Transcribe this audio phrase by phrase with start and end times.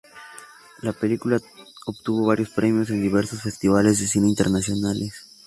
[0.81, 1.39] La película
[1.85, 5.29] obtuvo varios premios en diversos festivales de cine internacionales.